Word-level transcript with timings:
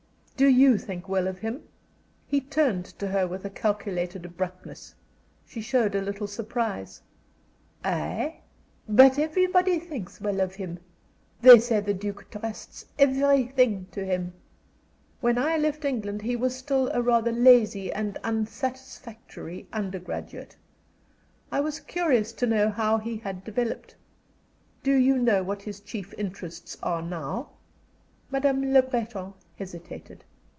"Do 0.37 0.47
you 0.47 0.79
think 0.79 1.07
well 1.07 1.27
of 1.27 1.37
him?" 1.37 1.61
He 2.25 2.41
turned 2.41 2.85
to 2.97 3.07
her 3.09 3.27
with 3.27 3.45
a 3.45 3.49
calculated 3.51 4.25
abruptness. 4.25 4.95
She 5.45 5.61
showed 5.61 5.93
a 5.93 6.01
little 6.01 6.25
surprise. 6.25 6.99
"I? 7.85 8.39
But 8.89 9.19
everybody 9.19 9.77
thinks 9.77 10.19
well 10.19 10.41
of 10.41 10.55
him. 10.55 10.79
They 11.43 11.59
say 11.59 11.79
the 11.79 11.93
Duke 11.93 12.31
trusts 12.31 12.87
everything 12.97 13.85
to 13.91 14.03
him." 14.03 14.33
"When 15.19 15.37
I 15.37 15.57
left 15.57 15.85
England 15.85 16.23
he 16.23 16.35
was 16.35 16.55
still 16.55 16.89
a 16.91 17.03
rather 17.03 17.31
lazy 17.31 17.93
and 17.93 18.17
unsatisfactory 18.23 19.67
undergraduate. 19.71 20.57
I 21.51 21.59
was 21.59 21.79
curious 21.79 22.33
to 22.33 22.47
know 22.47 22.71
how 22.71 22.97
he 22.97 23.17
had 23.17 23.43
developed. 23.43 23.95
Do 24.81 24.95
you 24.95 25.19
know 25.19 25.43
what 25.43 25.61
his 25.61 25.79
chief 25.79 26.15
interests 26.17 26.77
are 26.81 27.03
now?" 27.03 27.51
Mademoiselle 28.31 28.73
Le 28.73 28.81
Breton 28.81 29.33
hesitated. 29.59 30.23